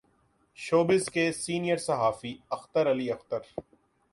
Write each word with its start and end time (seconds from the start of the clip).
شو 0.57 0.83
business 0.83 1.09
کے 1.13 1.25
senior 1.31 1.77
صحافی 1.87 2.33
اختر 2.51 2.91
علی 2.91 3.11
اختر 3.11 3.41